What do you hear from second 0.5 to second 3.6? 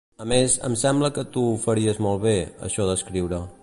em sembla que tu ho faries molt bé, això d'escriure.